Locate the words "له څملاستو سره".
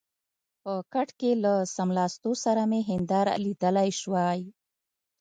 1.43-2.61